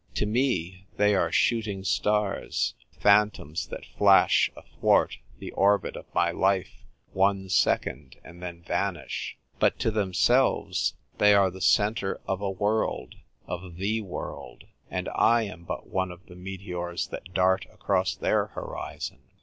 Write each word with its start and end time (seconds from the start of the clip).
To 0.15 0.25
me, 0.25 0.87
they 0.97 1.13
are 1.13 1.31
shooting 1.31 1.83
stars, 1.83 2.73
phantoms 2.99 3.67
that 3.67 3.85
flash 3.85 4.49
athwart 4.57 5.17
the 5.37 5.51
orbit 5.51 5.95
of 5.95 6.11
my 6.11 6.31
life 6.31 6.81
one 7.13 7.49
second, 7.49 8.15
and 8.23 8.41
then 8.41 8.63
vanish. 8.63 9.37
But 9.59 9.77
to 9.77 9.91
themselves 9.91 10.95
they 11.19 11.35
are 11.35 11.51
the 11.51 11.61
centre 11.61 12.19
of 12.27 12.41
a 12.41 12.49
world— 12.49 13.13
of 13.45 13.75
the 13.75 14.01
world; 14.01 14.63
and 14.89 15.07
I 15.13 15.43
am 15.43 15.65
but 15.65 15.85
one 15.85 16.09
of 16.09 16.25
the 16.25 16.35
meteors 16.35 17.05
that 17.09 17.35
dart 17.35 17.67
across 17.71 18.15
their 18.15 18.47
horizon. 18.47 19.19